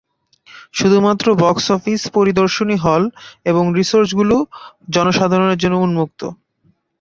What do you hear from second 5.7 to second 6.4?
উন্মুক্ত।